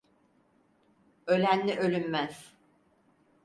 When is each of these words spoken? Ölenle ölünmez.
Ölenle 1.27 1.77
ölünmez. 1.77 2.53